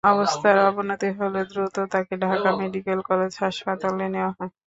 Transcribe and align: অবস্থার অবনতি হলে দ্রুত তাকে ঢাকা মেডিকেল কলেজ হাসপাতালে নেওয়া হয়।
অবস্থার 0.03 0.57
অবনতি 0.67 1.09
হলে 1.19 1.41
দ্রুত 1.49 1.75
তাকে 1.93 2.13
ঢাকা 2.23 2.49
মেডিকেল 2.59 2.99
কলেজ 3.09 3.33
হাসপাতালে 3.43 4.05
নেওয়া 4.13 4.31
হয়। 4.37 4.51